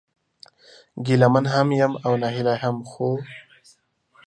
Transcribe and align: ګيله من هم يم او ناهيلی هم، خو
ګيله 1.05 1.27
من 1.33 1.45
هم 1.53 1.67
يم 1.81 1.93
او 2.05 2.11
ناهيلی 2.21 2.55
هم، 2.61 2.75
خو 2.91 3.09